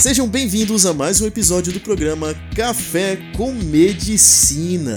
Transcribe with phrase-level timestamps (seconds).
[0.00, 4.96] Sejam bem-vindos a mais um episódio do programa Café com Medicina.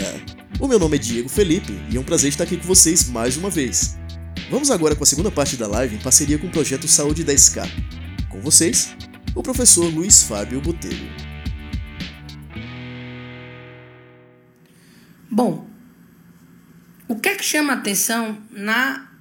[0.61, 3.35] O meu nome é Diego Felipe e é um prazer estar aqui com vocês mais
[3.35, 3.97] uma vez.
[4.49, 7.69] Vamos agora com a segunda parte da live em parceria com o projeto Saúde 10K.
[8.29, 8.95] Com vocês,
[9.35, 11.11] o professor Luiz Fábio Botelho.
[15.29, 15.67] Bom,
[17.09, 19.11] o que é que chama atenção na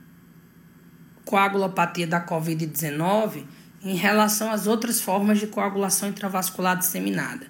[1.25, 3.43] coagulopatia da Covid-19
[3.85, 7.47] em relação às outras formas de coagulação intravascular disseminada?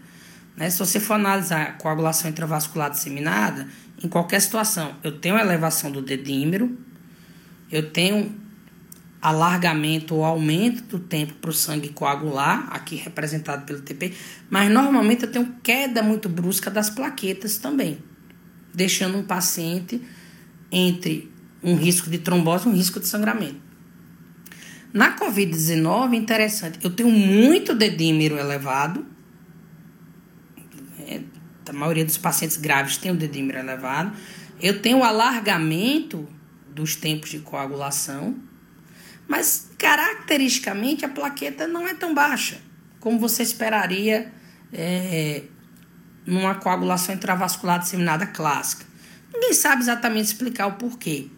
[0.56, 0.70] Né?
[0.70, 3.68] Se você for analisar a coagulação intravascular disseminada,
[4.02, 6.76] em qualquer situação, eu tenho elevação do dedímero,
[7.70, 8.34] eu tenho
[9.20, 14.12] alargamento ou aumento do tempo para o sangue coagular, aqui representado pelo TP,
[14.51, 17.98] mas normalmente eu tenho queda muito brusca das plaquetas também,
[18.74, 20.02] deixando um paciente
[20.73, 21.30] entre
[21.62, 23.71] um risco de trombose e um risco de sangramento.
[24.93, 29.07] Na Covid-19, interessante, eu tenho muito dedímero elevado,
[31.09, 31.21] é,
[31.66, 34.13] a maioria dos pacientes graves tem o dedímero elevado,
[34.60, 36.29] eu tenho alargamento
[36.68, 38.37] dos tempos de coagulação,
[39.26, 42.60] mas caracteristicamente a plaqueta não é tão baixa
[43.01, 44.32] como você esperaria
[44.73, 45.43] é,
[46.24, 48.85] numa coagulação intravascular disseminada clássica.
[49.32, 51.29] Ninguém sabe exatamente explicar o porquê.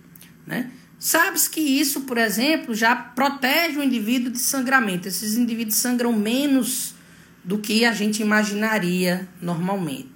[0.47, 0.71] Né?
[0.99, 5.09] Sabe-se que isso, por exemplo, já protege o indivíduo de sangramento.
[5.09, 6.95] Esses indivíduos sangram menos
[7.43, 10.11] do que a gente imaginaria normalmente.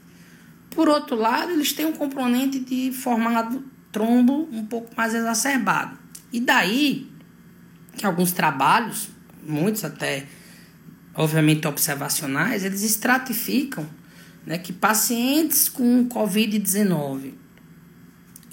[0.71, 5.99] Por outro lado, eles têm um componente de formado trombo um pouco mais exacerbado.
[6.33, 7.11] E daí
[7.97, 9.09] que alguns trabalhos,
[9.47, 10.27] muitos até
[11.15, 13.87] obviamente observacionais, eles estratificam
[14.47, 17.33] né, que pacientes com Covid-19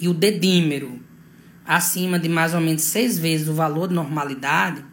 [0.00, 1.00] e o dedímero
[1.66, 4.84] acima de mais ou menos seis vezes o valor de normalidade,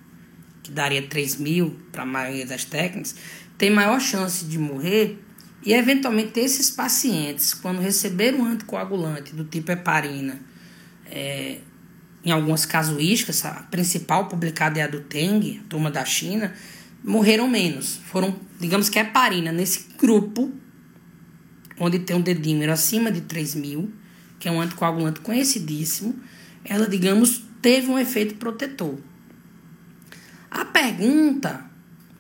[0.64, 3.16] que daria 3 mil para a maioria das técnicas,
[3.58, 5.20] tem maior chance de morrer
[5.66, 10.40] e, eventualmente, esses pacientes, quando receberam um anticoagulante do tipo heparina,
[11.06, 11.60] é,
[12.24, 16.54] em algumas casuísticas, a principal publicada é a do Teng, turma da China,
[17.04, 18.00] morreram menos.
[18.06, 20.52] Foram, digamos que heparina, nesse grupo,
[21.80, 23.92] onde tem um dedímero acima de 3 mil,
[24.40, 26.16] que é um anticoagulante conhecidíssimo,
[26.66, 28.98] ela, digamos, teve um efeito protetor.
[30.50, 31.66] A pergunta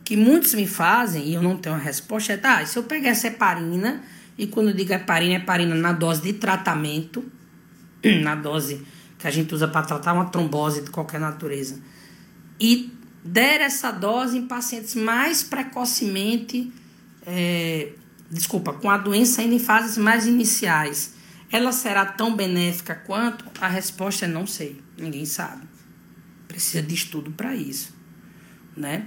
[0.03, 3.09] que muitos me fazem, e eu não tenho a resposta, é: tá, se eu pegar
[3.09, 4.03] essa heparina,
[4.37, 7.23] e quando eu digo heparina, heparina na dose de tratamento,
[8.21, 8.81] na dose
[9.17, 11.79] que a gente usa para tratar uma trombose de qualquer natureza,
[12.59, 12.91] e
[13.23, 16.71] der essa dose em pacientes mais precocemente,
[17.25, 17.93] é,
[18.29, 21.13] desculpa, com a doença ainda em fases mais iniciais,
[21.53, 23.45] ela será tão benéfica quanto?
[23.61, 25.67] A resposta é não sei, ninguém sabe.
[26.47, 27.95] Precisa de estudo para isso,
[28.75, 29.05] né?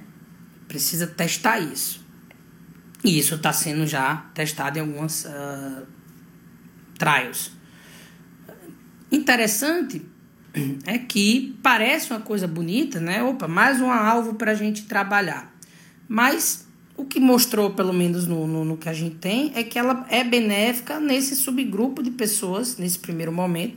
[0.68, 2.06] Precisa testar isso.
[3.02, 5.86] E isso está sendo já testado em algumas uh,
[6.96, 7.50] trials.
[9.10, 10.06] Interessante
[10.86, 13.24] é que parece uma coisa bonita, né?
[13.24, 15.52] Opa, mais um alvo para a gente trabalhar.
[16.08, 16.65] Mas
[16.96, 20.06] o que mostrou, pelo menos no, no, no, que a gente tem, é que ela
[20.08, 23.76] é benéfica nesse subgrupo de pessoas, nesse primeiro momento,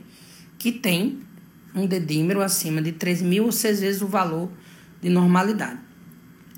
[0.58, 1.20] que tem
[1.74, 4.50] um dedímero acima de 3 mil ou 6 vezes o valor
[5.02, 5.78] de normalidade.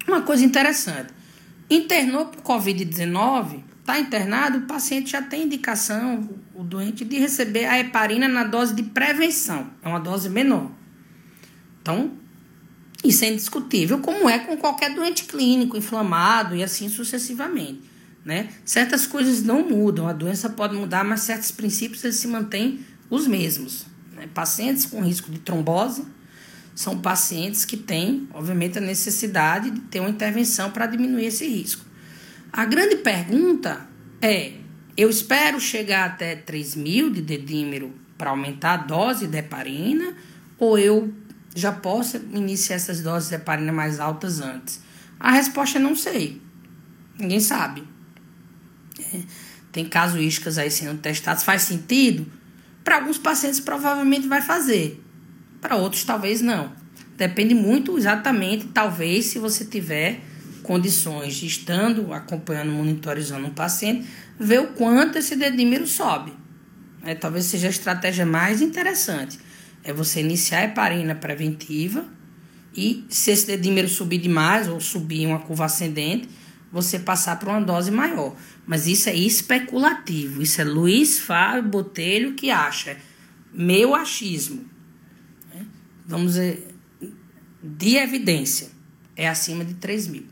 [0.06, 1.12] Uma coisa interessante:
[1.68, 7.78] internou por Covid-19, está internado, o paciente já tem indicação, o doente, de receber a
[7.78, 10.70] heparina na dose de prevenção, é uma dose menor.
[11.80, 12.12] Então,
[13.02, 17.82] isso é indiscutível, como é com qualquer doente clínico, inflamado e assim sucessivamente.
[18.24, 18.50] Né?
[18.64, 22.80] Certas coisas não mudam, a doença pode mudar, mas certos princípios eles se mantêm
[23.10, 23.86] os mesmos.
[24.14, 24.28] Né?
[24.32, 26.04] Pacientes com risco de trombose
[26.74, 31.84] são pacientes que têm, obviamente, a necessidade de ter uma intervenção para diminuir esse risco.
[32.52, 33.86] A grande pergunta
[34.20, 34.52] é:
[34.96, 40.14] eu espero chegar até 3 mil de dedímero para aumentar a dose de heparina
[40.58, 41.12] ou eu
[41.54, 44.80] já possa iniciar essas doses heparina mais altas antes?
[45.20, 46.40] A resposta é não sei.
[47.18, 47.84] Ninguém sabe.
[48.98, 49.20] É,
[49.70, 51.42] tem casuísticas aí sendo testadas.
[51.42, 52.26] Faz sentido?
[52.82, 55.02] Para alguns pacientes provavelmente vai fazer.
[55.60, 56.72] Para outros talvez não.
[57.16, 60.20] Depende muito exatamente, talvez, se você tiver
[60.62, 64.08] condições de estando acompanhando, monitorizando um paciente,
[64.38, 66.32] ver o quanto esse dedímero sobe.
[67.04, 69.38] É, talvez seja a estratégia mais interessante
[69.84, 72.04] é você iniciar a heparina preventiva
[72.74, 76.28] e se esse dedímero subir demais ou subir uma curva ascendente,
[76.70, 78.34] você passar para uma dose maior.
[78.66, 80.40] Mas isso é especulativo.
[80.40, 82.96] Isso é Luiz Fábio Botelho que acha.
[83.52, 84.64] Meu achismo.
[85.52, 85.66] Né?
[86.06, 86.74] Vamos dizer,
[87.62, 88.70] de evidência,
[89.14, 90.26] é acima de 3 mil.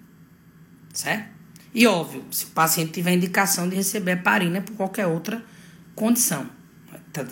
[0.94, 1.28] certo?
[1.72, 5.44] E óbvio, se o paciente tiver indicação de receber heparina por qualquer outra
[5.94, 6.48] condição,
[7.12, 7.24] tá,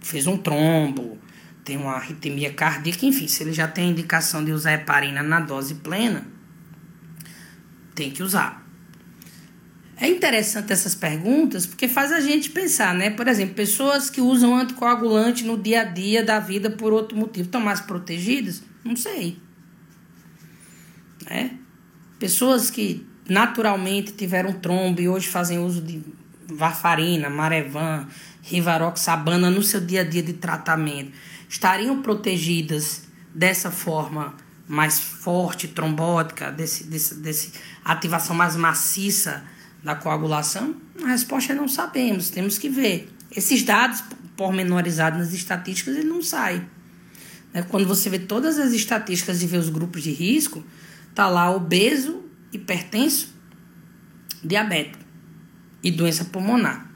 [0.00, 1.18] fez um trombo,
[1.66, 5.74] tem uma arritmia cardíaca, enfim, se ele já tem indicação de usar heparina na dose
[5.74, 6.24] plena,
[7.92, 8.64] tem que usar.
[9.96, 13.10] É interessante essas perguntas porque faz a gente pensar, né?
[13.10, 17.46] Por exemplo, pessoas que usam anticoagulante no dia a dia da vida por outro motivo
[17.46, 18.62] estão mais protegidas?
[18.84, 19.36] Não sei.
[21.28, 21.50] É?
[22.20, 26.00] Pessoas que naturalmente tiveram trombo e hoje fazem uso de
[26.46, 28.06] varfarina, marevan,
[28.42, 31.10] rivaroxabana no seu dia a dia de tratamento,
[31.48, 33.02] estariam protegidas
[33.34, 34.34] dessa forma
[34.68, 37.52] mais forte, trombótica, desse, desse, desse
[37.84, 39.44] ativação mais maciça
[39.82, 40.74] da coagulação?
[41.02, 43.12] A resposta é não sabemos, temos que ver.
[43.30, 44.02] Esses dados
[44.36, 46.66] pormenorizados nas estatísticas, ele não sai.
[47.52, 47.62] Né?
[47.62, 50.64] Quando você vê todas as estatísticas e vê os grupos de risco,
[51.14, 53.34] tá lá obeso, hipertenso,
[54.44, 55.04] diabético
[55.82, 56.90] e doença pulmonar.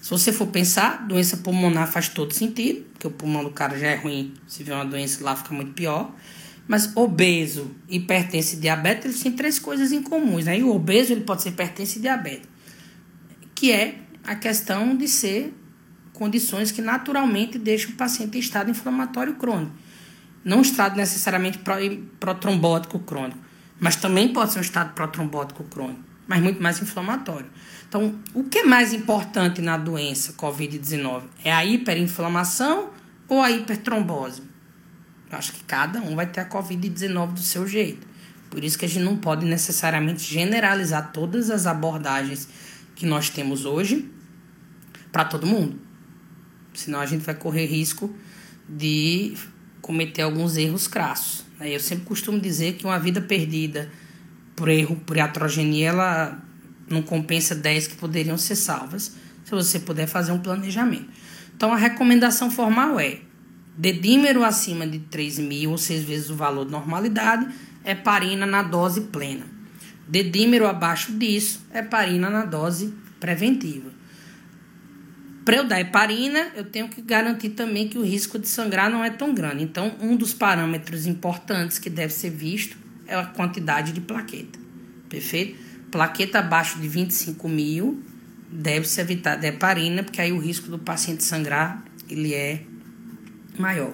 [0.00, 3.88] Se você for pensar, doença pulmonar faz todo sentido, porque o pulmão do cara já
[3.88, 6.14] é ruim, se vê uma doença lá fica muito pior.
[6.68, 10.44] Mas obeso, hipertenso e diabetes, eles têm três coisas em comuns.
[10.44, 10.60] Né?
[10.60, 12.48] E o obeso ele pode ser hipertenso e diabetes,
[13.54, 15.52] que é a questão de ser
[16.12, 19.72] condições que naturalmente deixam o paciente em estado inflamatório crônico.
[20.44, 21.58] Não estado necessariamente
[22.20, 23.38] protrombótico crônico,
[23.80, 26.02] mas também pode ser um estado protrombótico crônico,
[26.32, 27.44] mas muito mais inflamatório.
[27.86, 31.24] Então, o que é mais importante na doença COVID-19?
[31.44, 32.88] É a hiperinflamação
[33.28, 34.42] ou a hipertrombose?
[35.30, 38.06] Eu acho que cada um vai ter a Covid-19 do seu jeito.
[38.48, 42.48] Por isso que a gente não pode necessariamente generalizar todas as abordagens
[42.96, 44.10] que nós temos hoje
[45.12, 45.78] para todo mundo.
[46.72, 48.10] Senão a gente vai correr risco
[48.66, 49.34] de
[49.82, 51.44] cometer alguns erros crassos.
[51.60, 51.74] Né?
[51.74, 53.90] Eu sempre costumo dizer que uma vida perdida
[54.54, 56.38] por erro, por iatrogenia, ela
[56.88, 61.08] não compensa 10 que poderiam ser salvas, se você puder fazer um planejamento.
[61.56, 63.20] Então a recomendação formal é
[63.76, 67.48] Dedímero acima de 3 mil ou 6 vezes o valor de normalidade,
[67.84, 69.46] heparina na dose plena.
[70.06, 73.90] Dedímero abaixo disso, heparina na dose preventiva.
[75.44, 79.02] Para eu dar heparina, eu tenho que garantir também que o risco de sangrar não
[79.02, 79.64] é tão grande.
[79.64, 82.76] Então, um dos parâmetros importantes que deve ser visto
[83.12, 84.58] é a quantidade de plaqueta.
[85.08, 85.58] Perfeito?
[85.90, 88.02] Plaqueta abaixo de 25 mil
[88.50, 92.62] deve-se evitar de heparina, porque aí o risco do paciente sangrar ele é
[93.58, 93.92] maior.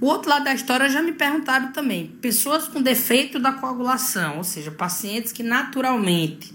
[0.00, 2.08] O outro lado da história já me perguntaram também.
[2.22, 6.54] Pessoas com defeito da coagulação, ou seja, pacientes que naturalmente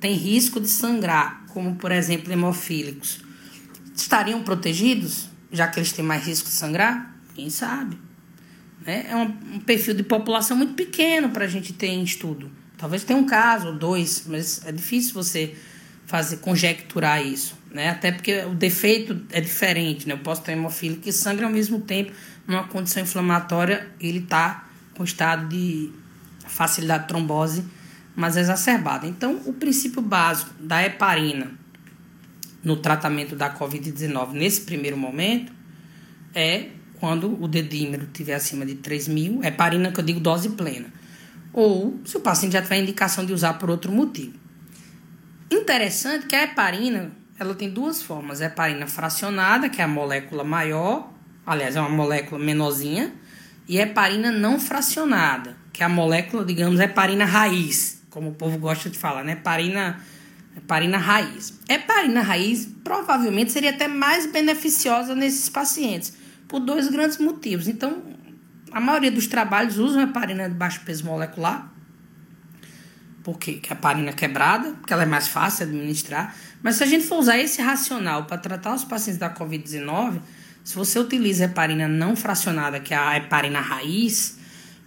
[0.00, 3.20] têm risco de sangrar, como por exemplo hemofílicos,
[3.94, 7.14] estariam protegidos, já que eles têm mais risco de sangrar?
[7.34, 8.05] Quem sabe?
[8.84, 9.06] Né?
[9.08, 12.50] É um, um perfil de população muito pequeno para a gente ter em estudo.
[12.76, 15.54] Talvez tenha um caso ou dois, mas é difícil você
[16.06, 17.90] fazer conjecturar isso né?
[17.90, 20.14] Até porque o defeito é diferente, né?
[20.14, 22.10] Eu posso ter hemofílico que sangra ao mesmo tempo,
[22.46, 25.92] numa condição inflamatória, ele está com estado de
[26.46, 27.62] facilidade de trombose
[28.16, 29.06] mais exacerbada.
[29.06, 31.50] Então, o princípio básico da heparina
[32.64, 35.52] no tratamento da COVID-19 nesse primeiro momento
[36.34, 40.92] é quando o dedímero estiver acima de 3 mil, heparina que eu digo dose plena.
[41.52, 44.34] Ou se o paciente já tiver indicação de usar por outro motivo.
[45.50, 48.40] Interessante que a heparina ela tem duas formas.
[48.40, 51.12] É heparina fracionada, que é a molécula maior,
[51.46, 53.12] aliás, é uma molécula menorzinha,
[53.68, 58.88] e heparina não fracionada, que é a molécula, digamos, heparina raiz, como o povo gosta
[58.88, 59.32] de falar, né?
[59.32, 60.00] Heparina,
[60.56, 61.58] heparina raiz.
[61.68, 66.14] Heparina raiz provavelmente seria até mais beneficiosa nesses pacientes,
[66.48, 67.68] por dois grandes motivos.
[67.68, 68.02] Então,
[68.72, 71.72] a maioria dos trabalhos usam heparina de baixo peso molecular,
[73.22, 76.84] porque que a heparina é quebrada, porque ela é mais fácil de administrar, mas se
[76.84, 80.20] a gente for usar esse racional para tratar os pacientes da Covid-19,
[80.62, 84.38] se você utiliza heparina não fracionada, que é a heparina raiz,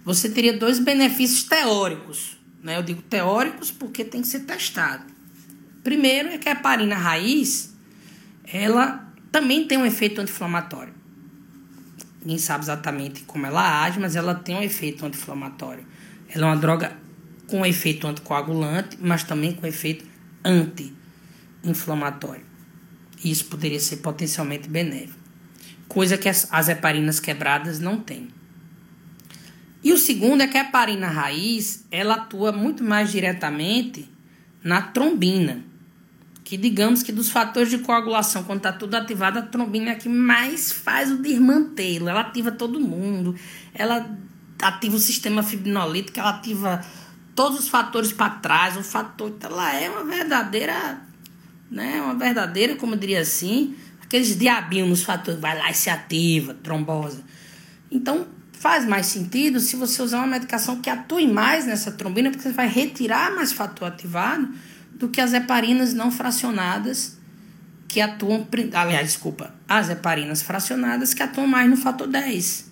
[0.04, 2.38] você teria dois benefícios teóricos.
[2.62, 2.76] Né?
[2.76, 5.04] Eu digo teóricos porque tem que ser testado.
[5.82, 7.74] Primeiro é que a heparina raiz,
[8.44, 10.99] ela também tem um efeito anti-inflamatório.
[12.20, 15.84] Ninguém sabe exatamente como ela age, mas ela tem um efeito anti-inflamatório.
[16.28, 16.96] Ela é uma droga
[17.46, 20.04] com efeito anticoagulante, mas também com efeito
[20.44, 20.94] anti
[21.64, 22.44] inflamatório.
[23.24, 25.18] Isso poderia ser potencialmente benéfico,
[25.88, 28.28] coisa que as, as heparinas quebradas não têm.
[29.82, 34.08] E o segundo é que a heparina raiz ela atua muito mais diretamente
[34.62, 35.64] na trombina,
[36.50, 39.94] que digamos que dos fatores de coagulação, quando está tudo ativado, a trombina é a
[39.94, 42.08] que mais faz o desmantelo.
[42.08, 43.36] Ela ativa todo mundo,
[43.72, 44.18] ela
[44.60, 46.84] ativa o sistema fibrinolítico, ela ativa
[47.36, 51.00] todos os fatores para trás, o fator, ela é uma verdadeira,
[51.70, 55.88] né, uma verdadeira, como eu diria assim, aqueles diabinhos nos fatores, vai lá e se
[55.88, 57.22] ativa, trombose.
[57.92, 62.42] Então, faz mais sentido se você usar uma medicação que atue mais nessa trombina, porque
[62.42, 64.52] você vai retirar mais fator ativado
[65.00, 67.18] do que as heparinas não fracionadas
[67.88, 72.70] que atuam, aliás, desculpa, as heparinas fracionadas que atuam mais no fator 10,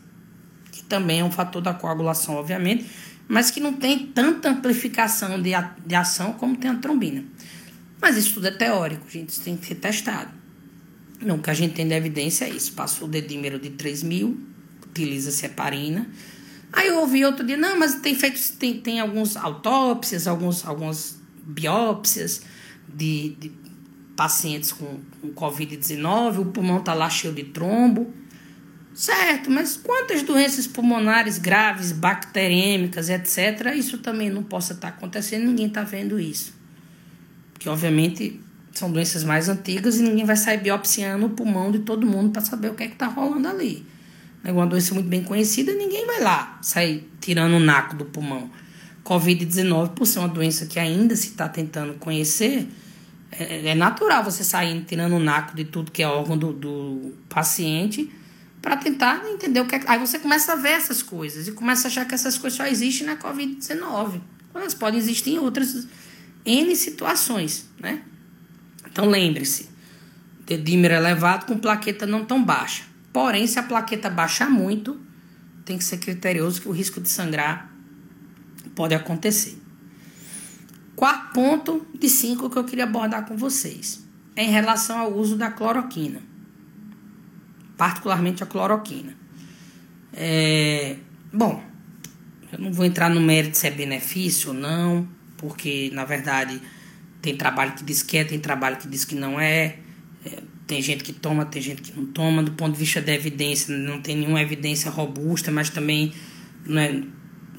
[0.71, 2.87] que também é um fator da coagulação, obviamente,
[3.27, 7.25] mas que não tem tanta amplificação de, a, de ação como tem a trombina.
[8.01, 10.31] Mas isso tudo é teórico, gente, isso tem que ser testado.
[11.21, 12.73] Não, o que a gente tem de evidência é isso.
[12.75, 14.39] Passou o dedímero de 3 mil,
[14.87, 16.07] utiliza-se heparina.
[16.73, 21.18] Aí eu ouvi outro dia, não, mas tem feito, tem, tem algumas autópsias, alguns, algumas
[21.49, 22.43] biópsias
[22.87, 23.53] de, de
[24.15, 28.13] pacientes com, com Covid-19, o pulmão está lá cheio de trombo.
[28.93, 35.47] Certo, mas quantas doenças pulmonares graves, bacterêmicas, etc., isso também não possa estar tá acontecendo,
[35.47, 36.53] ninguém está vendo isso.
[37.53, 38.41] Porque, obviamente,
[38.73, 42.43] são doenças mais antigas e ninguém vai sair biopsiando o pulmão de todo mundo para
[42.43, 43.87] saber o que é que está rolando ali.
[44.43, 48.51] É uma doença muito bem conhecida, ninguém vai lá sair tirando o naco do pulmão.
[49.09, 52.69] Covid-19, por ser uma doença que ainda se está tentando conhecer,
[53.33, 57.15] é, é, natural você sair tirando o naco de tudo que é órgão do, do
[57.27, 58.13] paciente
[58.61, 59.81] para tentar entender o que é.
[59.87, 62.67] Aí você começa a ver essas coisas e começa a achar que essas coisas só
[62.67, 64.21] existem na Covid-19.
[64.55, 65.87] Elas podem existir em outras
[66.45, 68.03] N situações, né?
[68.91, 69.71] Então lembre-se,
[70.45, 72.83] dedímero elevado com plaqueta não tão baixa.
[73.11, 75.01] Porém, se a plaqueta baixar muito,
[75.65, 77.68] tem que ser criterioso que o risco de sangrar
[78.79, 79.59] pode acontecer.
[80.95, 84.07] Quarto ponto de cinco que eu queria abordar com vocês
[84.37, 86.21] é em relação ao uso da cloroquina,
[87.77, 89.17] particularmente a cloroquina.
[90.13, 90.97] É,
[91.33, 91.61] bom,
[92.53, 96.63] eu não vou entrar no mérito se é benefício ou não, porque na verdade
[97.21, 99.79] tem trabalho que diz que é, tem trabalho que diz que não é,
[100.25, 102.45] é tem gente que toma, tem gente que não toma.
[102.45, 106.13] Do ponto de vista da evidência, não tem nenhuma evidência robusta, mas também
[106.65, 107.03] não é,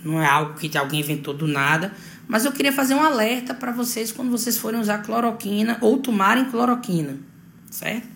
[0.04, 1.94] não é algo que alguém inventou do nada.
[2.28, 6.46] Mas eu queria fazer um alerta para vocês quando vocês forem usar cloroquina ou tomarem
[6.46, 7.18] cloroquina,
[7.72, 8.08] certo?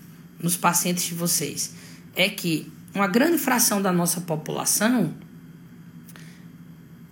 [0.41, 1.73] Nos pacientes de vocês.
[2.15, 5.13] É que uma grande fração da nossa população,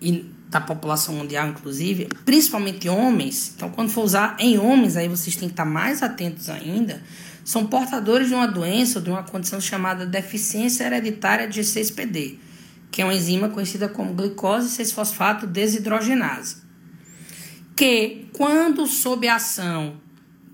[0.02, 5.36] e da população mundial inclusive, principalmente homens, então quando for usar em homens, aí vocês
[5.36, 7.02] têm que estar mais atentos ainda,
[7.44, 12.36] são portadores de uma doença ou de uma condição chamada deficiência hereditária de G6PD,
[12.92, 16.70] que é uma enzima conhecida como glicose 6-fosfato desidrogenase
[17.82, 20.00] que, quando sob ação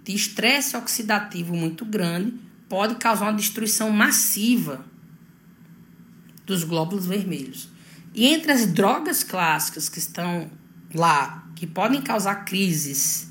[0.02, 2.34] de estresse oxidativo muito grande,
[2.70, 4.86] pode causar uma destruição massiva
[6.46, 7.70] dos glóbulos vermelhos.
[8.14, 10.50] E entre as drogas clássicas que estão
[10.96, 13.28] lá, que podem causar crises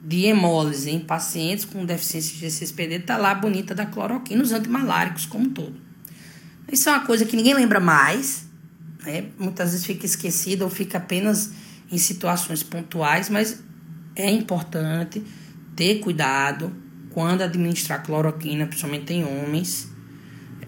[0.00, 4.52] de hemólise em pacientes com deficiência de GCSPD, está lá a bonita da cloroquina, os
[4.52, 5.87] antimaláricos como um todo.
[6.70, 8.46] Isso é uma coisa que ninguém lembra mais,
[9.04, 9.26] né?
[9.38, 11.52] muitas vezes fica esquecida ou fica apenas
[11.90, 13.62] em situações pontuais, mas
[14.14, 15.22] é importante
[15.74, 16.72] ter cuidado
[17.10, 19.88] quando administrar cloroquina, principalmente em homens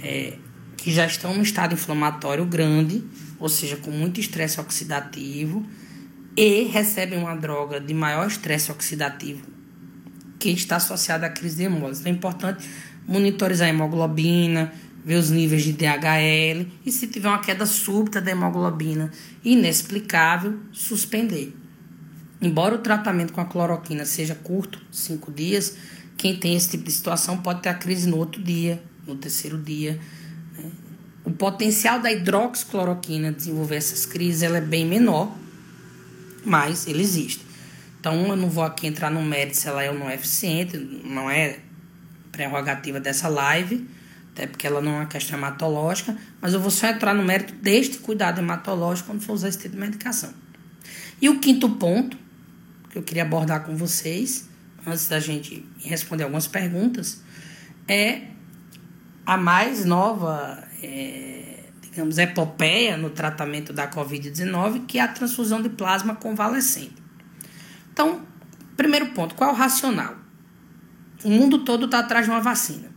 [0.03, 0.39] é,
[0.77, 3.05] que já estão no estado inflamatório grande,
[3.39, 5.67] ou seja, com muito estresse oxidativo,
[6.37, 9.43] e recebem uma droga de maior estresse oxidativo
[10.39, 12.01] que está associada à crise de hemólise.
[12.01, 12.67] Então é importante
[13.07, 14.73] monitorizar a hemoglobina,
[15.05, 19.11] ver os níveis de DHL e se tiver uma queda súbita da hemoglobina
[19.45, 21.57] inexplicável, suspender.
[22.41, 25.77] Embora o tratamento com a cloroquina seja curto, cinco dias,
[26.17, 29.59] quem tem esse tipo de situação pode ter a crise no outro dia, no terceiro
[29.59, 29.99] dia.
[30.57, 30.71] Né?
[31.25, 35.35] O potencial da hidroxicloroquina desenvolver essas crises ela é bem menor,
[36.45, 37.45] mas ele existe.
[37.99, 40.79] Então, eu não vou aqui entrar no mérito se ela é ou não é eficiente,
[41.05, 41.59] não é
[42.33, 43.87] prerrogativa dessa live
[44.33, 47.55] até porque ela não é uma questão hematológica, mas eu vou só entrar no mérito
[47.55, 50.33] deste cuidado hematológico quando for usar esse tipo de medicação.
[51.21, 52.17] E o quinto ponto
[52.89, 54.49] que eu queria abordar com vocês,
[54.87, 57.23] antes da gente responder algumas perguntas,
[57.87, 58.23] é
[59.27, 65.69] a mais nova, é, digamos, epopeia no tratamento da Covid-19, que é a transfusão de
[65.69, 66.97] plasma convalescente.
[67.93, 68.23] Então,
[68.77, 70.17] primeiro ponto, qual é o racional?
[71.23, 72.90] O mundo todo está atrás de uma vacina.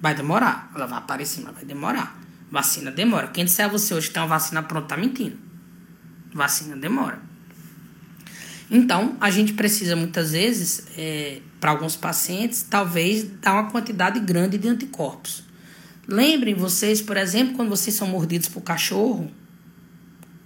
[0.00, 0.70] Vai demorar.
[0.74, 2.18] Ela vai aparecer, mas vai demorar.
[2.50, 3.28] Vacina demora.
[3.28, 5.36] Quem disser a você hoje que tem uma vacina pronta, tá mentindo.
[6.32, 7.20] Vacina demora.
[8.70, 14.58] Então, a gente precisa muitas vezes, é, para alguns pacientes, talvez dar uma quantidade grande
[14.58, 15.44] de anticorpos.
[16.08, 19.30] Lembrem vocês, por exemplo, quando vocês são mordidos por cachorro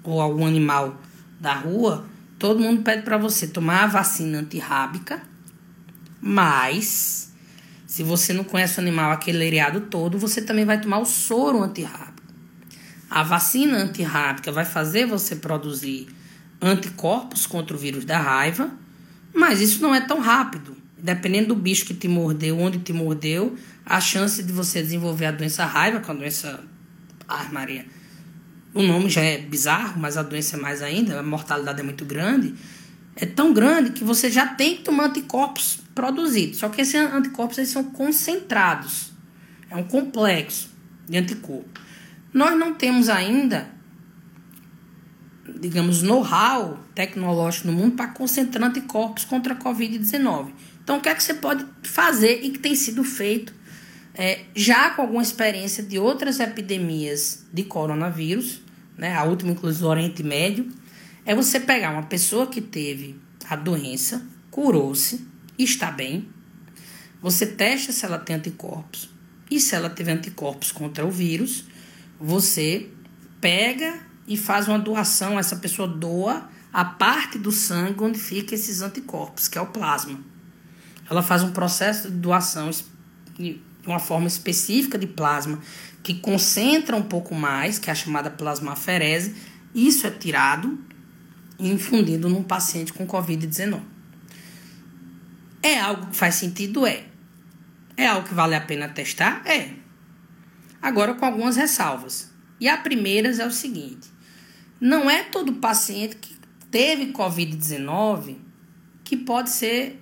[0.03, 1.01] ou algum animal
[1.39, 2.07] da rua,
[2.39, 5.23] todo mundo pede para você tomar a vacina antirrábica,
[6.21, 7.30] mas
[7.91, 11.61] se você não conhece o animal aquele areado todo, você também vai tomar o soro
[11.61, 12.23] antirrábico.
[13.11, 16.07] A vacina antirrábica vai fazer você produzir
[16.63, 18.71] anticorpos contra o vírus da raiva,
[19.35, 20.77] mas isso não é tão rápido.
[20.97, 25.33] Dependendo do bicho que te mordeu, onde te mordeu, a chance de você desenvolver a
[25.33, 26.63] doença raiva, com a doença.
[27.27, 27.85] Ai, Maria.
[28.73, 32.05] O nome já é bizarro, mas a doença é mais ainda, a mortalidade é muito
[32.05, 32.55] grande.
[33.17, 36.59] É tão grande que você já tem que tomar anticorpos produzidos.
[36.59, 39.13] Só que esses anticorpos eles são concentrados.
[39.71, 40.71] É um complexo
[41.07, 41.79] de anticorpo.
[42.33, 43.69] Nós não temos ainda,
[45.61, 50.53] digamos, know-how tecnológico no mundo para concentrar anticorpos contra a Covid-19.
[50.83, 53.53] Então, o que é que você pode fazer e que tem sido feito
[54.15, 58.63] é, já com alguma experiência de outras epidemias de coronavírus,
[58.97, 60.69] né, a última, inclusive, do Oriente Médio,
[61.27, 65.27] é você pegar uma pessoa que teve a doença, curou-se,
[65.65, 66.29] está bem,
[67.21, 69.11] você testa se ela tem anticorpos,
[69.51, 71.65] e se ela teve anticorpos contra o vírus,
[72.19, 72.89] você
[73.41, 78.81] pega e faz uma doação, essa pessoa doa a parte do sangue onde fica esses
[78.81, 80.21] anticorpos, que é o plasma
[81.11, 82.71] ela faz um processo de doação
[83.37, 85.59] de uma forma específica de plasma
[86.03, 89.35] que concentra um pouco mais, que é a chamada plasmaferese.
[89.75, 90.79] Isso é tirado
[91.59, 93.81] e infundido num paciente com Covid-19.
[95.63, 96.87] É algo que faz sentido?
[96.87, 97.05] É.
[97.97, 99.43] É algo que vale a pena testar?
[99.47, 99.75] É.
[100.81, 102.31] Agora com algumas ressalvas.
[102.59, 104.09] E a primeira é o seguinte:
[104.81, 106.35] não é todo paciente que
[106.71, 108.37] teve Covid-19
[109.05, 110.01] que pode ser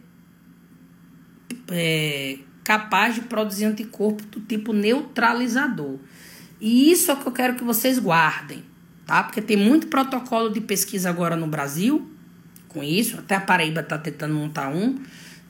[1.71, 5.99] é, capaz de produzir anticorpo do tipo neutralizador.
[6.61, 8.65] E isso é o que eu quero que vocês guardem,
[9.07, 9.23] tá?
[9.23, 12.11] Porque tem muito protocolo de pesquisa agora no Brasil
[12.69, 14.99] com isso, até a Paraíba está tentando montar um.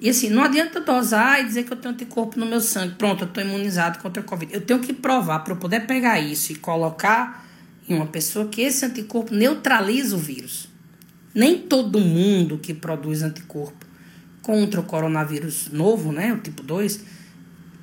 [0.00, 2.94] E assim, não adianta dosar e dizer que eu tenho anticorpo no meu sangue.
[2.94, 4.54] Pronto, eu estou imunizado contra a Covid.
[4.54, 7.44] Eu tenho que provar para eu poder pegar isso e colocar
[7.88, 10.68] em uma pessoa que esse anticorpo neutraliza o vírus.
[11.34, 13.86] Nem todo mundo que produz anticorpo
[14.42, 17.04] contra o coronavírus novo, né, o tipo 2,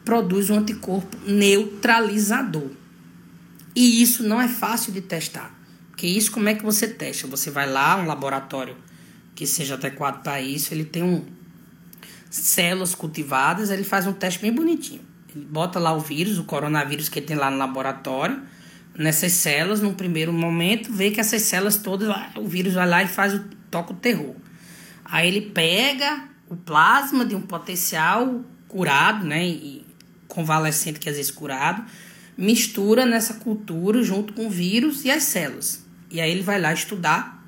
[0.05, 2.69] produz um anticorpo neutralizador.
[3.75, 5.53] E isso não é fácil de testar.
[5.89, 7.27] Porque isso como é que você testa?
[7.27, 8.75] Você vai lá, um laboratório
[9.33, 11.25] que seja adequado para isso, ele tem um
[12.41, 15.01] células cultivadas, ele faz um teste bem bonitinho.
[15.33, 18.41] Ele bota lá o vírus, o coronavírus que ele tem lá no laboratório,
[18.97, 23.07] nessas células, no primeiro momento, vê que essas células todas, o vírus vai lá e
[23.07, 23.39] faz o
[23.71, 24.35] toca o terror.
[25.03, 29.85] Aí ele pega o plasma de um potencial curado, né, e
[30.27, 31.83] convalescente que às vezes curado,
[32.37, 35.85] mistura nessa cultura junto com o vírus e as células.
[36.11, 37.45] E aí ele vai lá estudar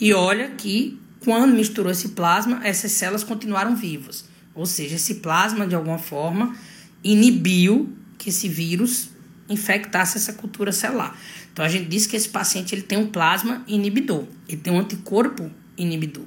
[0.00, 4.24] e olha que quando misturou esse plasma, essas células continuaram vivas.
[4.54, 6.54] Ou seja, esse plasma de alguma forma
[7.02, 9.10] inibiu que esse vírus
[9.48, 11.16] infectasse essa cultura celular.
[11.52, 14.78] Então a gente diz que esse paciente ele tem um plasma inibidor, ele tem um
[14.78, 16.24] anticorpo inibidor.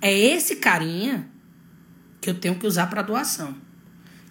[0.00, 1.28] É esse carinha
[2.20, 3.54] que eu tenho que usar para doação.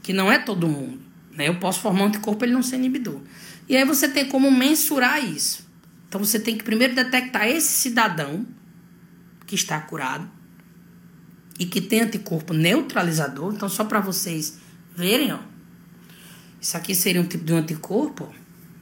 [0.01, 0.99] Que não é todo mundo.
[1.31, 1.47] Né?
[1.47, 3.21] Eu posso formar um anticorpo ele não ser inibidor.
[3.67, 5.67] E aí você tem como mensurar isso.
[6.07, 8.45] Então você tem que primeiro detectar esse cidadão
[9.45, 10.29] que está curado
[11.59, 13.53] e que tem anticorpo neutralizador.
[13.53, 14.59] Então, só para vocês
[14.95, 15.39] verem, ó.
[16.59, 18.33] Isso aqui seria um tipo de um anticorpo,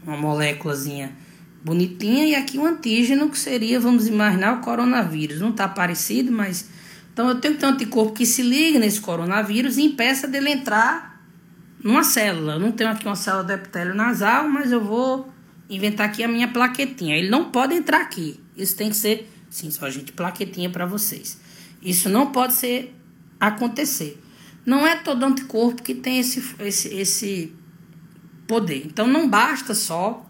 [0.03, 1.15] uma moléculazinha
[1.63, 5.39] bonitinha, e aqui um antígeno que seria, vamos imaginar, o coronavírus.
[5.39, 6.69] Não está parecido, mas
[7.13, 10.49] então eu tenho que ter um anticorpo que se ligue nesse coronavírus e impeça dele
[10.49, 11.21] entrar
[11.83, 12.53] numa célula.
[12.53, 15.31] Eu não tenho aqui uma célula do epitélio nasal, mas eu vou
[15.69, 17.15] inventar aqui a minha plaquetinha.
[17.15, 18.39] Ele não pode entrar aqui.
[18.57, 21.39] Isso tem que ser, sim, só gente plaquetinha para vocês.
[21.79, 22.95] Isso não pode ser
[23.39, 24.19] acontecer.
[24.65, 27.53] Não é todo anticorpo que tem esse, esse, esse
[28.47, 28.83] poder.
[28.85, 30.27] Então não basta só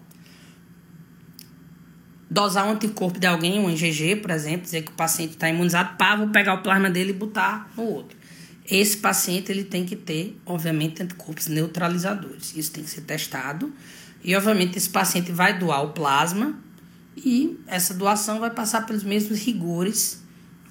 [2.29, 5.95] dosar um anticorpo de alguém, um IgG, por exemplo, dizer que o paciente está imunizado,
[5.97, 8.17] pá, vou pegar o plasma dele e botar no outro.
[8.69, 12.55] Esse paciente ele tem que ter, obviamente, anticorpos neutralizadores.
[12.57, 13.71] Isso tem que ser testado.
[14.23, 16.57] E, obviamente, esse paciente vai doar o plasma
[17.15, 20.21] e essa doação vai passar pelos mesmos rigores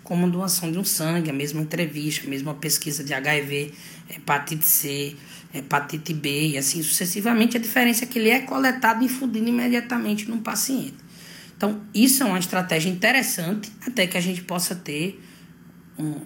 [0.02, 3.72] como a doação de um sangue, a mesma entrevista, a mesma pesquisa de HIV,
[4.10, 5.16] hepatite C,
[5.54, 7.56] hepatite B e assim sucessivamente.
[7.56, 10.96] A diferença é que ele é coletado e infundido imediatamente no paciente.
[11.56, 15.22] Então, isso é uma estratégia interessante até que a gente possa ter
[15.96, 16.16] um,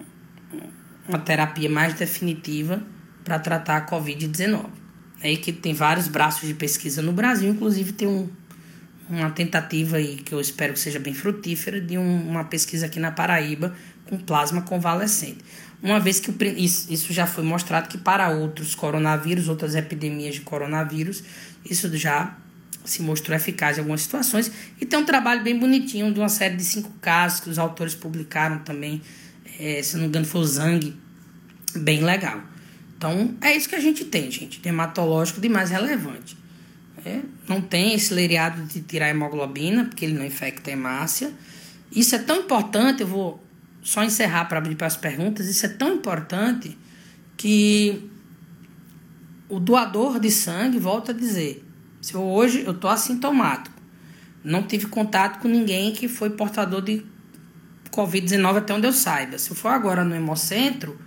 [1.07, 2.81] uma terapia mais definitiva
[3.23, 4.65] para tratar a Covid-19.
[5.21, 8.29] É que tem vários braços de pesquisa no Brasil, inclusive tem um,
[9.09, 12.99] uma tentativa aí que eu espero que seja bem frutífera de um, uma pesquisa aqui
[12.99, 13.73] na Paraíba
[14.09, 15.39] com plasma convalescente.
[15.81, 20.41] Uma vez que o, isso, já foi mostrado que para outros coronavírus, outras epidemias de
[20.41, 21.23] coronavírus,
[21.69, 22.35] isso já
[22.83, 24.51] se mostrou eficaz em algumas situações.
[24.79, 27.93] E tem um trabalho bem bonitinho de uma série de cinco casos que os autores
[27.93, 29.01] publicaram também,
[29.59, 30.95] é, se não me engano foi o Zang,
[31.75, 32.41] bem legal.
[32.97, 36.35] Então é isso que a gente tem, gente, dermatológico de mais relevante.
[37.05, 41.31] É, não tem esse leriado de tirar hemoglobina, porque ele não infecta a hemácia.
[41.91, 43.43] Isso é tão importante, eu vou
[43.81, 46.77] só encerrar para abrir para as perguntas, isso é tão importante
[47.37, 48.09] que
[49.47, 51.63] o doador de sangue volta a dizer:
[52.01, 53.75] se eu, hoje eu estou assintomático,
[54.43, 57.05] não tive contato com ninguém que foi portador de
[57.91, 59.37] Covid-19 até onde eu saiba.
[59.37, 60.99] Se eu for agora no hemocentro,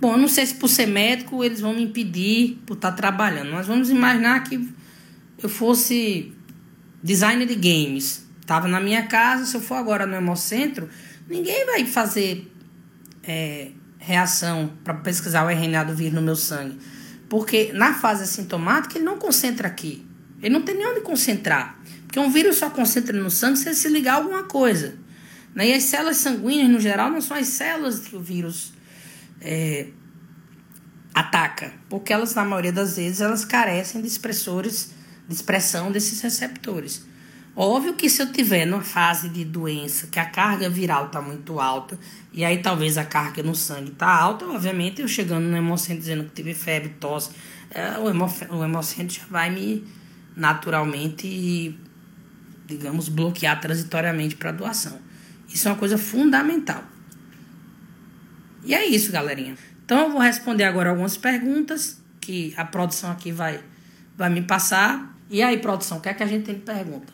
[0.00, 3.52] bom, eu não sei se por ser médico eles vão me impedir por estar trabalhando,
[3.52, 4.68] mas vamos imaginar que
[5.42, 6.32] eu fosse
[7.02, 10.88] designer de games, estava na minha casa, se eu for agora no hemocentro
[11.30, 12.52] Ninguém vai fazer
[13.22, 16.76] é, reação para pesquisar o RNA do vírus no meu sangue.
[17.28, 20.04] Porque na fase assintomática ele não concentra aqui.
[20.42, 21.80] Ele não tem nem onde concentrar.
[22.04, 24.96] Porque um vírus só concentra no sangue se ele se ligar a alguma coisa.
[25.54, 25.68] Né?
[25.68, 28.72] E as células sanguíneas, no geral, não são as células que o vírus
[29.40, 29.86] é,
[31.14, 31.72] ataca.
[31.88, 34.92] Porque elas, na maioria das vezes, elas carecem de expressores,
[35.30, 37.06] de expressão desses receptores.
[37.54, 41.60] Óbvio que se eu tiver numa fase de doença que a carga viral está muito
[41.60, 41.96] alta,
[42.32, 46.24] e aí talvez a carga no sangue está alta, obviamente eu chegando no hemocentro dizendo
[46.24, 47.30] que tive febre, tosse,
[47.70, 49.84] é, o, o hemocentro já vai me
[50.34, 51.78] naturalmente,
[52.66, 54.98] digamos, bloquear transitoriamente para doação.
[55.48, 56.82] Isso é uma coisa fundamental.
[58.64, 59.56] E é isso, galerinha.
[59.84, 63.60] Então eu vou responder agora algumas perguntas que a produção aqui vai,
[64.16, 65.19] vai me passar.
[65.30, 67.12] E aí, produção, o que é que a gente tem de pergunta?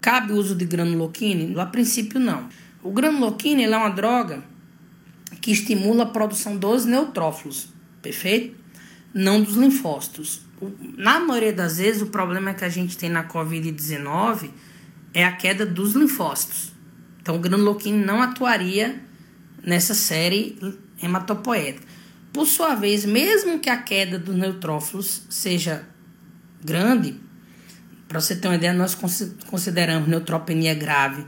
[0.00, 1.54] Cabe o uso de granuloquine?
[1.60, 2.48] A princípio, não.
[2.82, 4.42] O granuloquine é uma droga
[5.42, 7.68] que estimula a produção dos neutrófilos,
[8.00, 8.56] perfeito?
[9.12, 10.40] Não dos linfócitos.
[10.96, 14.48] Na maioria das vezes, o problema que a gente tem na Covid-19
[15.12, 16.72] é a queda dos linfócitos.
[17.20, 19.02] Então, o granuloquine não atuaria
[19.62, 20.58] nessa série
[21.02, 21.86] hematopoética.
[22.32, 25.86] Por sua vez, mesmo que a queda dos neutrófilos seja
[26.64, 27.20] grande,
[28.08, 28.96] para você ter uma ideia, nós
[29.46, 31.24] consideramos neutropenia grave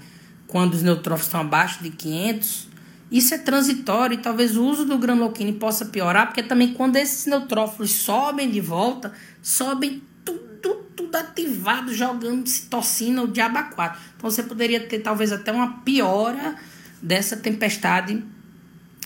[0.47, 2.69] quando os neutrófilos estão abaixo de 500.
[3.11, 7.27] Isso é transitório e talvez o uso do granuloquine possa piorar, porque também quando esses
[7.27, 14.01] neutrófilos sobem de volta, sobem tudo, tudo ativado, jogando citocina ou diaba 4.
[14.17, 16.57] Então você poderia ter talvez até uma piora
[17.03, 18.23] dessa tempestade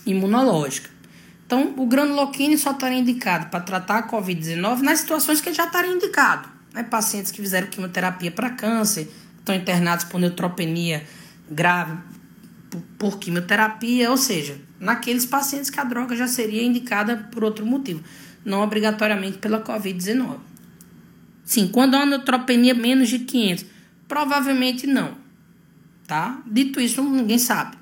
[0.07, 0.90] imunológica.
[1.51, 5.65] Então, o granuloquine só estaria indicado para tratar a COVID-19 nas situações que ele já
[5.65, 11.05] estaria indicado né, pacientes que fizeram quimioterapia para câncer, estão internados por neutropenia
[11.51, 11.99] grave
[12.71, 17.67] por, por quimioterapia, ou seja, naqueles pacientes que a droga já seria indicada por outro
[17.67, 18.01] motivo,
[18.45, 20.37] não obrigatoriamente pela Covid-19.
[21.45, 23.67] Sim, quando há neutropenia menos de 500,
[24.07, 25.17] provavelmente não,
[26.07, 26.41] tá?
[26.47, 27.77] Dito isso, ninguém sabe.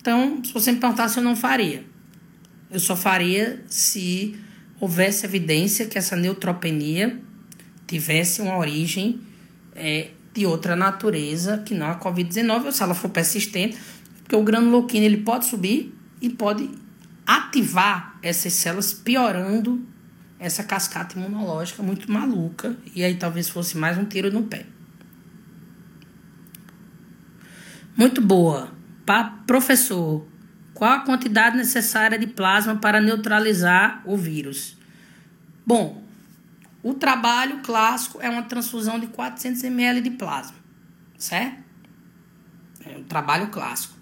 [0.00, 1.91] Então, se você me perguntasse, eu não faria.
[2.72, 4.34] Eu só faria se
[4.80, 7.20] houvesse evidência que essa neutropenia
[7.86, 9.20] tivesse uma origem
[9.74, 13.78] é, de outra natureza que não a Covid-19, ou se ela for persistente,
[14.22, 16.70] porque o granuloquina ele pode subir e pode
[17.26, 19.86] ativar essas células, piorando
[20.38, 24.64] essa cascata imunológica muito maluca, e aí talvez fosse mais um tiro no pé.
[27.94, 28.72] Muito boa.
[29.04, 30.26] Pa professor,
[30.82, 34.76] qual a quantidade necessária de plasma para neutralizar o vírus?
[35.64, 36.02] Bom,
[36.82, 40.56] o trabalho clássico é uma transfusão de 400 ml de plasma,
[41.16, 41.62] certo?
[42.84, 43.94] É o trabalho clássico.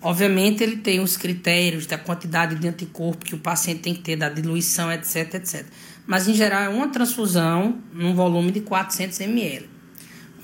[0.00, 4.14] Obviamente, ele tem os critérios da quantidade de anticorpo que o paciente tem que ter,
[4.14, 5.66] da diluição, etc, etc.
[6.06, 9.68] Mas, em geral, é uma transfusão num volume de 400 ml.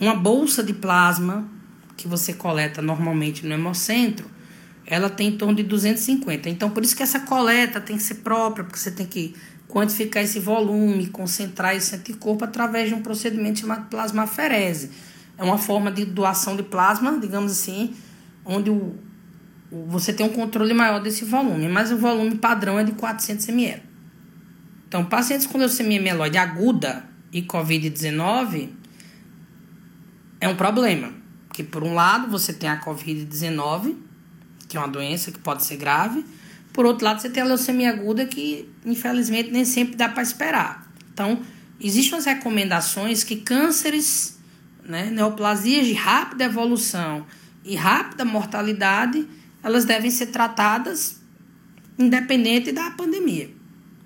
[0.01, 1.49] Uma bolsa de plasma
[1.97, 4.40] que você coleta normalmente no hemocentro,
[4.91, 6.51] ela tem em torno de 250.
[6.51, 9.37] Então, por isso que essa coleta tem que ser própria, porque você tem que
[9.69, 14.91] quantificar esse volume, concentrar esse anticorpo através de um procedimento chamado plasmaferese.
[15.39, 17.95] É uma forma de doação de plasma, digamos assim,
[18.45, 18.97] onde o,
[19.71, 23.49] o, você tem um controle maior desse volume, mas o volume padrão é de 400
[23.49, 23.83] ml.
[24.89, 28.71] Então, pacientes com leucemia mieloide aguda e COVID-19
[30.41, 31.13] é um problema,
[31.47, 34.10] porque por um lado você tem a COVID-19,
[34.71, 36.25] que é uma doença que pode ser grave,
[36.73, 40.89] por outro lado, você tem a leucemia aguda que, infelizmente, nem sempre dá para esperar.
[41.13, 41.41] Então,
[41.81, 44.39] existem as recomendações que cânceres
[44.85, 47.27] né, neoplasias de rápida evolução
[47.65, 49.27] e rápida mortalidade,
[49.63, 51.21] elas devem ser tratadas
[51.99, 53.51] independente da pandemia.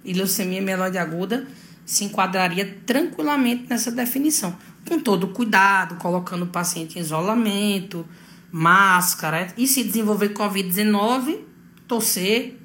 [0.05, 1.47] E leucemia mieloide aguda
[1.85, 4.57] se enquadraria tranquilamente nessa definição,
[4.89, 8.07] com todo cuidado, colocando o paciente em isolamento,
[8.57, 11.41] máscara, e se desenvolver Covid-19,
[11.89, 12.57] torcer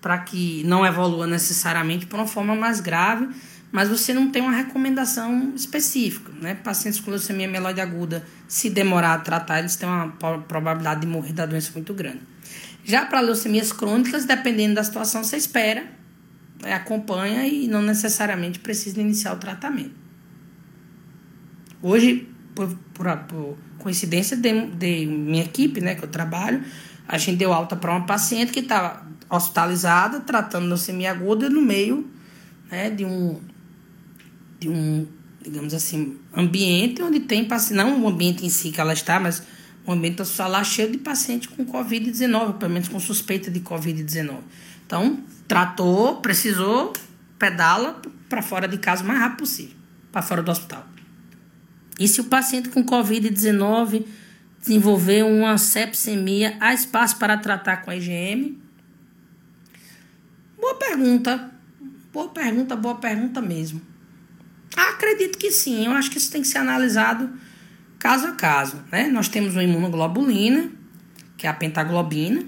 [0.00, 3.28] para que não evolua necessariamente para uma forma mais grave,
[3.72, 6.54] mas você não tem uma recomendação específica, né?
[6.54, 10.10] Pacientes com leucemia mieloide aguda, se demorar a tratar, eles têm uma
[10.46, 12.20] probabilidade de morrer da doença muito grande.
[12.84, 15.86] Já para leucemias crônicas, dependendo da situação, você espera,
[16.62, 16.72] né?
[16.72, 19.96] acompanha e não necessariamente precisa iniciar o tratamento.
[21.82, 26.64] Hoje, por, por, por coincidência de, de, minha equipe, né, que eu trabalho,
[27.06, 32.08] a gente deu alta para uma paciente que estava hospitalizada, tratando leucemia aguda no meio
[32.70, 33.40] né, de um
[34.58, 35.06] de um
[35.42, 39.42] digamos assim ambiente onde tem não o ambiente em si que ela está, mas
[39.86, 44.38] um ambiente hospitalar cheio de pacientes com covid-19, pelo menos com suspeita de covid-19.
[44.84, 46.92] Então tratou, precisou
[47.38, 49.76] pedala para fora de casa o mais rápido possível,
[50.10, 50.95] para fora do hospital.
[51.98, 54.04] E se o paciente com covid-19
[54.60, 58.58] desenvolver uma sepsemia, há espaço para tratar com a IgM?
[60.58, 61.52] Boa pergunta.
[62.12, 63.80] Boa pergunta, boa pergunta mesmo.
[64.76, 65.86] Acredito que sim.
[65.86, 67.30] Eu acho que isso tem que ser analisado
[67.98, 68.82] caso a caso.
[68.90, 69.08] Né?
[69.08, 70.70] Nós temos uma imunoglobulina,
[71.36, 72.44] que é a pentaglobina,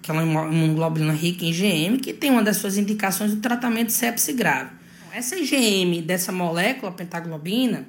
[0.00, 3.88] que é uma imunoglobulina rica em IgM, que tem uma das suas indicações do tratamento
[3.88, 4.70] de sepse grave.
[5.12, 7.86] Essa IgM dessa molécula, pentaglobina,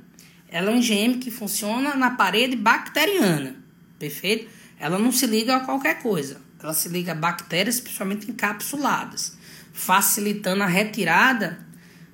[0.53, 3.55] ela é um IgM que funciona na parede bacteriana,
[3.99, 4.49] perfeito?
[4.79, 6.41] Ela não se liga a qualquer coisa.
[6.61, 9.37] Ela se liga a bactérias, principalmente encapsuladas
[9.73, 11.57] facilitando a retirada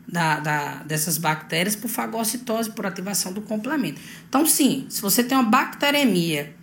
[0.08, 4.02] da, da, dessas bactérias por fagocitose, por ativação do complemento.
[4.28, 6.56] Então, sim, se você tem uma bacteremia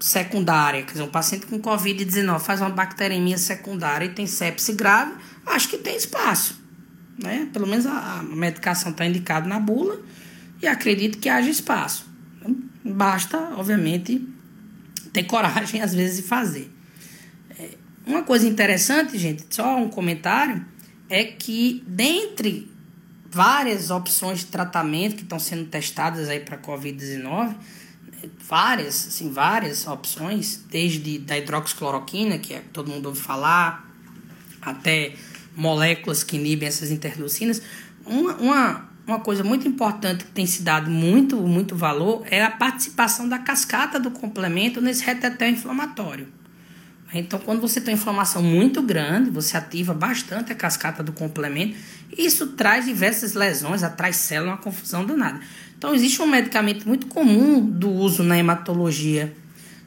[0.00, 5.12] secundária, quer dizer, um paciente com Covid-19 faz uma bacteremia secundária e tem sepse grave,
[5.46, 6.58] acho que tem espaço.
[7.22, 7.48] Né?
[7.52, 10.00] Pelo menos a, a medicação está indicada na bula
[10.60, 12.06] e acredito que haja espaço.
[12.84, 14.26] Basta, obviamente,
[15.12, 16.70] ter coragem, às vezes, de fazer.
[18.06, 20.64] Uma coisa interessante, gente, só um comentário,
[21.08, 22.70] é que dentre
[23.30, 27.54] várias opções de tratamento que estão sendo testadas aí para COVID-19,
[28.48, 33.88] várias, assim, várias opções, desde da hidroxicloroquina, que é, todo mundo ouve falar,
[34.60, 35.14] até
[35.54, 37.62] moléculas que inibem essas interleucinas.
[38.04, 42.50] Uma, uma, uma coisa muito importante que tem se dado muito, muito valor é a
[42.50, 46.28] participação da cascata do complemento nesse retetel inflamatório.
[47.12, 51.76] Então, quando você tem inflamação muito grande, você ativa bastante a cascata do complemento.
[52.16, 55.40] Isso traz diversas lesões, atrai célula, uma confusão danada.
[55.76, 59.34] Então, existe um medicamento muito comum do uso na hematologia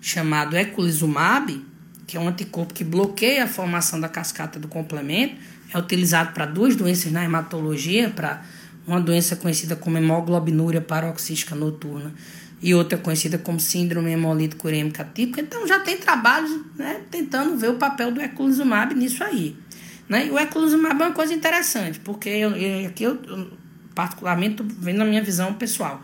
[0.02, 1.66] chamado eculizumab,
[2.06, 5.36] que é um anticorpo que bloqueia a formação da cascata do complemento.
[5.74, 8.44] É utilizado para duas doenças na hematologia, para
[8.86, 12.14] uma doença conhecida como hemoglobinúria paroxística noturna
[12.62, 15.42] e outra conhecida como síndrome hemolítico urêmica típica.
[15.42, 19.56] Então já tem trabalhos né, tentando ver o papel do eculizumab nisso aí.
[20.08, 20.28] Né?
[20.28, 23.52] E o eculizumab é uma coisa interessante, porque eu, eu, aqui eu, eu
[23.94, 26.02] particularmente vendo a minha visão pessoal.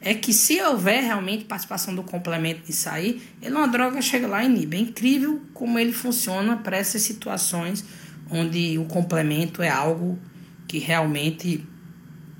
[0.00, 4.26] É que se houver realmente participação do complemento nisso aí, ele é uma droga chega
[4.26, 4.76] lá e inibe.
[4.76, 7.84] É incrível como ele funciona para essas situações
[8.30, 10.18] onde o complemento é algo
[10.66, 11.66] que realmente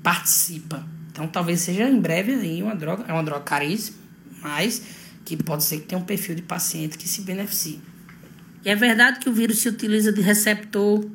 [0.03, 0.85] participa.
[1.11, 3.97] Então talvez seja em breve aí uma droga, é uma droga caríssima,
[4.41, 4.81] mas
[5.25, 7.81] que pode ser que tenha um perfil de paciente que se beneficie.
[8.63, 11.05] E é verdade que o vírus se utiliza de receptor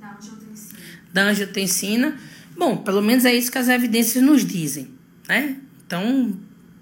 [0.00, 0.78] da angiotensina.
[1.12, 2.16] Da angiotensina.
[2.56, 4.88] Bom, pelo menos é isso que as evidências nos dizem,
[5.28, 5.56] né?
[5.86, 6.36] Então,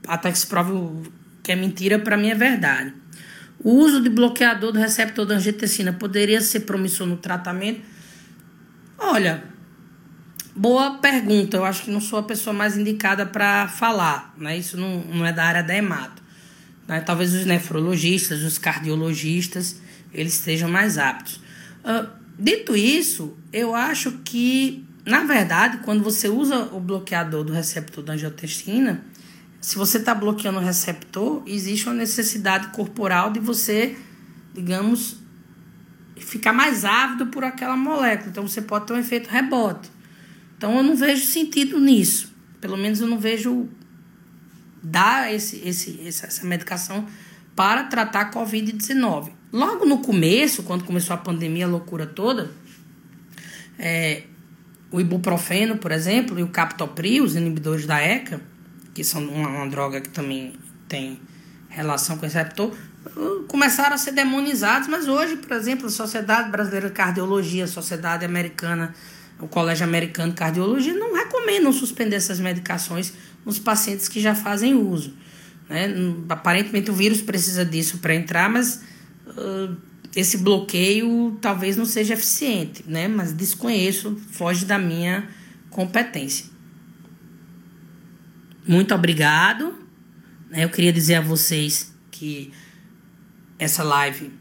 [0.06, 1.08] até que se prove
[1.42, 2.92] que é mentira, para mim é verdade.
[3.60, 7.80] O uso de bloqueador do receptor da angiotensina poderia ser promissor no tratamento?
[8.98, 9.44] Olha,
[10.58, 11.56] Boa pergunta.
[11.56, 14.34] Eu acho que não sou a pessoa mais indicada para falar.
[14.36, 14.58] Né?
[14.58, 16.20] Isso não, não é da área da hemato.
[16.88, 17.00] Né?
[17.00, 19.80] Talvez os nefrologistas, os cardiologistas,
[20.12, 21.36] eles estejam mais aptos.
[21.84, 28.02] Uh, dito isso, eu acho que, na verdade, quando você usa o bloqueador do receptor
[28.02, 29.04] da angiotensina,
[29.60, 33.96] se você está bloqueando o receptor, existe uma necessidade corporal de você,
[34.52, 35.18] digamos,
[36.16, 38.28] ficar mais ávido por aquela molécula.
[38.28, 39.97] Então, você pode ter um efeito rebote.
[40.58, 42.34] Então eu não vejo sentido nisso.
[42.60, 43.68] Pelo menos eu não vejo
[44.82, 47.06] dar esse, esse, essa medicação
[47.54, 49.30] para tratar a Covid-19.
[49.52, 52.50] Logo no começo, quando começou a pandemia, a loucura toda,
[53.78, 54.24] é,
[54.90, 58.40] o ibuprofeno, por exemplo, e o captopril, os inibidores da ECA,
[58.92, 60.54] que são uma, uma droga que também
[60.88, 61.20] tem
[61.68, 62.72] relação com esse receptor,
[63.46, 68.24] começaram a ser demonizados, mas hoje, por exemplo, a Sociedade Brasileira de Cardiologia, a Sociedade
[68.24, 68.94] Americana,
[69.40, 73.12] o Colégio Americano de Cardiologia não recomendam suspender essas medicações
[73.44, 75.14] nos pacientes que já fazem uso.
[75.68, 75.86] Né?
[76.28, 78.82] Aparentemente o vírus precisa disso para entrar, mas
[79.26, 79.76] uh,
[80.14, 83.06] esse bloqueio talvez não seja eficiente, né?
[83.06, 85.28] mas desconheço, foge da minha
[85.70, 86.46] competência.
[88.66, 89.74] Muito obrigado.
[90.50, 90.64] Né?
[90.64, 92.52] Eu queria dizer a vocês que
[93.58, 94.32] essa live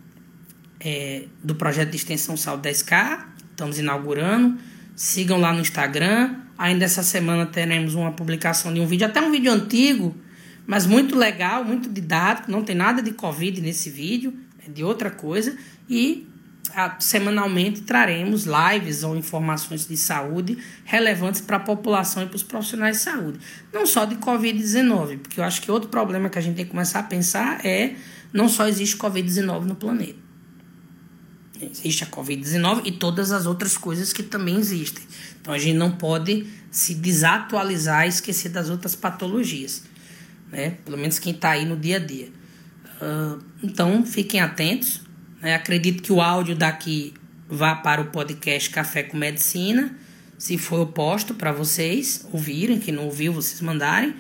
[0.80, 4.58] é do projeto de extensão Saúde 10K, estamos inaugurando.
[4.98, 6.38] Sigam lá no Instagram.
[6.58, 10.18] Ainda essa semana teremos uma publicação de um vídeo, até um vídeo antigo,
[10.66, 12.52] mas muito legal, muito didático.
[12.52, 14.34] Não tem nada de Covid nesse vídeo,
[14.68, 15.56] é de outra coisa.
[15.88, 16.28] E
[16.76, 22.42] a, semanalmente traremos lives ou informações de saúde relevantes para a população e para os
[22.42, 23.40] profissionais de saúde.
[23.72, 26.72] Não só de Covid-19, porque eu acho que outro problema que a gente tem que
[26.72, 27.94] começar a pensar é
[28.34, 30.27] não só existe Covid-19 no planeta.
[31.62, 35.04] Existe a Covid-19 e todas as outras coisas que também existem.
[35.42, 39.84] Então a gente não pode se desatualizar e esquecer das outras patologias.
[40.52, 40.78] Né?
[40.86, 42.30] Pelo menos quem está aí no dia a dia.
[43.02, 45.02] Uh, então fiquem atentos.
[45.42, 45.56] Né?
[45.56, 47.14] Acredito que o áudio daqui
[47.50, 49.96] vá para o podcast Café com Medicina.
[50.38, 54.14] Se for oposto para vocês ouvirem, quem não ouviu, vocês mandarem.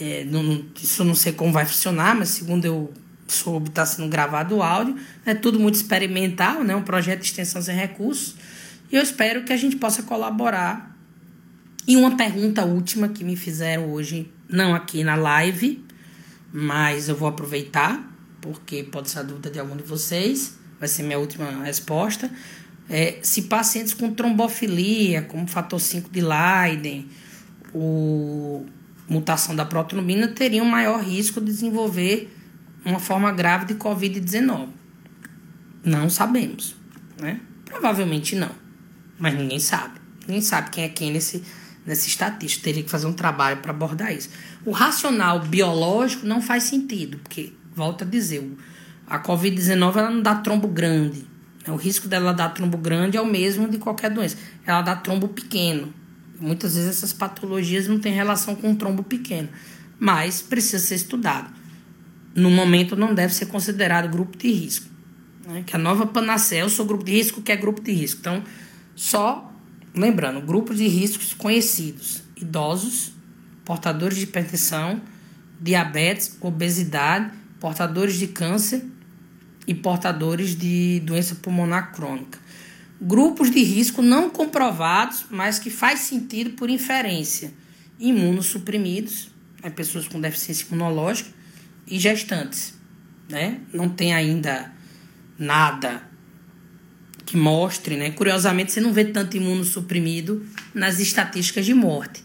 [0.00, 2.92] É, não, isso não sei como vai funcionar, mas segundo eu
[3.32, 4.96] soube, está sendo gravado o áudio.
[5.24, 6.74] É tudo muito experimental, né?
[6.74, 8.36] um projeto de extensão sem recursos.
[8.90, 10.96] E eu espero que a gente possa colaborar.
[11.86, 15.84] E uma pergunta última que me fizeram hoje, não aqui na live,
[16.52, 21.02] mas eu vou aproveitar, porque pode ser a dúvida de algum de vocês, vai ser
[21.02, 22.30] minha última resposta.
[22.90, 27.08] É, se pacientes com trombofilia, como fator 5 de Leiden,
[27.72, 28.66] ou
[29.08, 32.34] mutação da protrombina, teriam maior risco de desenvolver
[32.88, 34.68] uma forma grave de Covid-19?
[35.84, 36.74] Não sabemos,
[37.20, 37.40] né?
[37.64, 38.50] Provavelmente não,
[39.18, 40.00] mas ninguém sabe.
[40.26, 41.42] Ninguém sabe quem é quem nesse,
[41.84, 42.64] nesse estatístico.
[42.64, 44.30] Teria que fazer um trabalho para abordar isso.
[44.64, 48.42] O racional biológico não faz sentido, porque, volto a dizer,
[49.06, 51.26] a Covid-19 ela não dá trombo grande.
[51.66, 51.72] Né?
[51.72, 54.38] O risco dela dar trombo grande é o mesmo de qualquer doença.
[54.66, 55.92] Ela dá trombo pequeno.
[56.40, 59.48] Muitas vezes essas patologias não têm relação com um trombo pequeno,
[59.98, 61.57] mas precisa ser estudado
[62.38, 64.86] no momento não deve ser considerado grupo de risco.
[65.46, 65.64] Né?
[65.66, 68.20] Que a nova panacea, eu sou grupo de risco, que é grupo de risco.
[68.20, 68.42] Então,
[68.94, 69.52] só
[69.94, 73.12] lembrando, grupos de riscos conhecidos: idosos,
[73.64, 75.00] portadores de hipertensão,
[75.60, 78.84] diabetes, obesidade, portadores de câncer
[79.66, 82.38] e portadores de doença pulmonar crônica.
[83.00, 87.52] Grupos de risco não comprovados, mas que faz sentido por inferência.
[87.98, 89.30] Imunossuprimidos,
[89.62, 91.30] né, pessoas com deficiência imunológica,
[91.90, 92.74] e gestantes,
[93.28, 93.60] né?
[93.72, 94.72] Não tem ainda
[95.38, 96.02] nada
[97.24, 98.10] que mostre, né?
[98.10, 102.24] Curiosamente, você não vê tanto imunossuprimido nas estatísticas de morte.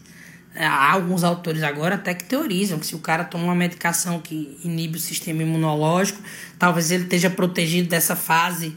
[0.56, 4.56] Há alguns autores agora até que teorizam que se o cara toma uma medicação que
[4.62, 6.22] inibe o sistema imunológico,
[6.58, 8.74] talvez ele esteja protegido dessa fase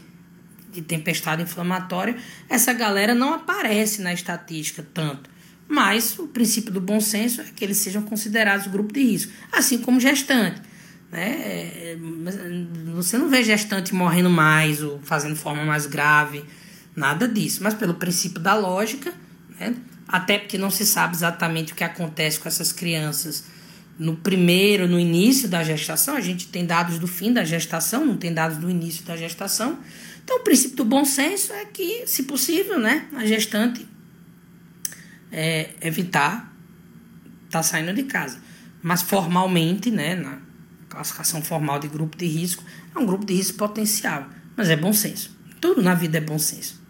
[0.72, 2.16] de tempestade inflamatória.
[2.48, 5.30] Essa galera não aparece na estatística tanto.
[5.68, 9.78] Mas o princípio do bom senso é que eles sejam considerados grupo de risco, assim
[9.78, 10.60] como gestante.
[11.10, 11.96] Né?
[12.94, 16.44] Você não vê gestante morrendo mais ou fazendo forma mais grave,
[16.94, 17.62] nada disso.
[17.62, 19.12] Mas pelo princípio da lógica,
[19.58, 19.74] né?
[20.06, 23.44] até porque não se sabe exatamente o que acontece com essas crianças
[23.98, 26.14] no primeiro, no início da gestação.
[26.14, 29.78] A gente tem dados do fim da gestação, não tem dados do início da gestação.
[30.22, 33.86] Então, o princípio do bom senso é que, se possível, né, a gestante
[35.32, 36.54] é, evitar
[37.46, 38.38] estar tá saindo de casa.
[38.82, 40.38] Mas formalmente, né, na,
[40.98, 44.92] classificação formal de grupo de risco, é um grupo de risco potencial, mas é bom
[44.92, 45.36] senso.
[45.60, 46.80] Tudo na vida é bom senso.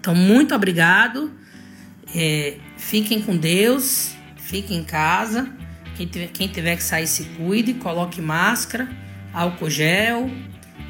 [0.00, 1.32] Então, muito obrigado.
[2.14, 5.48] É, fiquem com Deus, fiquem em casa.
[5.96, 8.88] Quem tiver, quem tiver que sair, se cuide, coloque máscara,
[9.32, 10.30] álcool gel.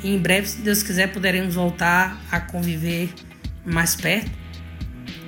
[0.02, 3.10] E em breve, se Deus quiser, poderemos voltar a conviver
[3.64, 4.30] mais perto.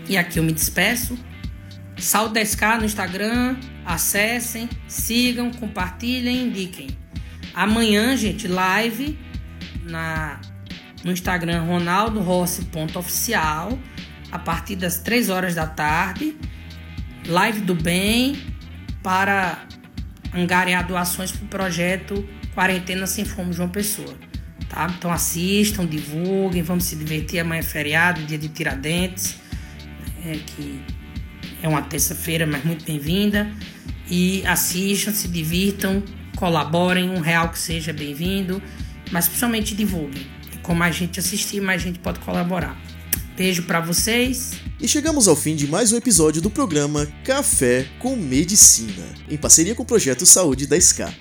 [0.08, 1.18] E aqui eu me despeço.
[1.98, 6.88] Saúde 10K no Instagram, acessem, sigam, compartilhem, indiquem.
[7.54, 9.18] Amanhã, gente, live
[9.82, 10.40] na,
[11.02, 13.76] no Instagram ronaldorossi.oficial
[14.30, 16.36] a partir das 3 horas da tarde.
[17.26, 18.36] Live do bem
[19.02, 19.64] para
[20.34, 24.14] angariar doações para o projeto Quarentena Sem Fome João Pessoa.
[24.68, 24.92] Tá?
[24.98, 27.40] Então assistam, divulguem, vamos se divertir.
[27.40, 29.40] Amanhã é feriado, dia de Tiradentes.
[30.24, 30.95] É, que
[31.62, 33.50] é uma terça-feira, mas muito bem-vinda.
[34.08, 36.02] E assistam, se divirtam,
[36.36, 38.62] colaborem, um real que seja bem-vindo,
[39.10, 40.26] mas principalmente divulguem.
[40.62, 42.80] Com mais gente assistir, mais gente pode colaborar.
[43.36, 44.52] Beijo para vocês.
[44.80, 49.74] E chegamos ao fim de mais um episódio do programa Café com Medicina, em parceria
[49.74, 51.12] com o projeto Saúde da SCA.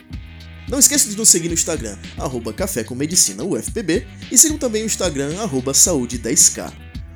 [0.67, 4.83] Não esqueça de nos seguir no Instagram, arroba Café com Medicina UFPB, e sigam também
[4.83, 6.73] o Instagram, arroba Saúde da SCA.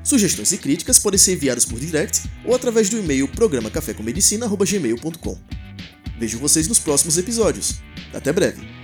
[0.10, 5.38] Sugestões e críticas podem ser enviadas por direct ou através do e-mail programacafécommedicina.gmail.com.
[6.18, 7.76] Vejo vocês nos próximos episódios.
[8.12, 8.78] Até breve!